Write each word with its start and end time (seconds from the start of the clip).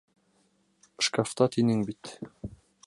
Шкафта, 1.09 1.49
тинең 1.57 1.87
бит. 1.91 2.15